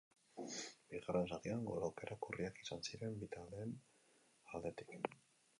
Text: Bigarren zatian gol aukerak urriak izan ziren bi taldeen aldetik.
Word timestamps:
Bigarren 0.93 1.27
zatian 1.35 1.67
gol 1.67 1.85
aukerak 1.89 2.27
urriak 2.31 2.59
izan 2.65 2.83
ziren 2.89 3.21
bi 3.25 3.31
taldeen 3.37 3.77
aldetik. 4.55 4.99